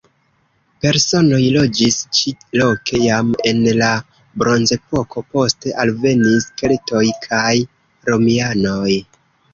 Personoj 0.85 1.41
loĝis 1.55 1.97
ĉi-loke 2.19 3.01
jam 3.03 3.29
en 3.51 3.61
la 3.81 3.91
bronzepoko; 4.43 5.25
poste 5.35 5.75
alvenis 5.85 6.49
keltoj 6.63 7.05
kaj 7.29 7.55
romianoj. 8.11 8.97